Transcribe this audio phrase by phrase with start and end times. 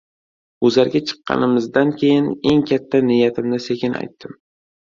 [0.65, 4.39] Guzarga chiqqanimizdan keyin, eng katta niyatimni sekin aytdim: